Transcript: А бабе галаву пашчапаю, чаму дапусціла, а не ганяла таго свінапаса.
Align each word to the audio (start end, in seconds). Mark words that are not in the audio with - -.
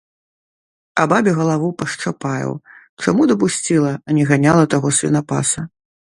А 1.01 1.03
бабе 1.11 1.33
галаву 1.39 1.67
пашчапаю, 1.81 2.51
чаму 3.03 3.27
дапусціла, 3.33 3.91
а 4.09 4.17
не 4.19 4.23
ганяла 4.31 4.65
таго 4.73 4.89
свінапаса. 5.01 5.61